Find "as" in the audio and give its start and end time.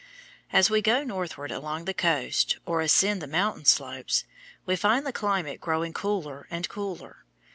0.51-0.71